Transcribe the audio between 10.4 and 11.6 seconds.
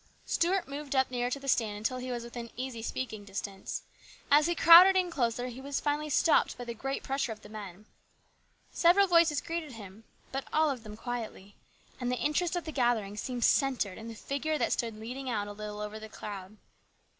all of them quietly;